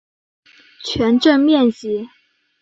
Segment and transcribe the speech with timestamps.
[0.83, 2.09] 全镇面积。